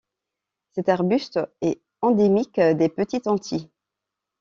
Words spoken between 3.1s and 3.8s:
Antilles.